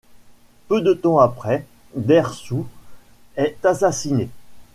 Peu 0.67 0.81
de 0.81 0.93
temps 0.93 1.19
après, 1.19 1.63
Dersou 1.95 2.65
est 3.35 3.63
assassiné. 3.63 4.29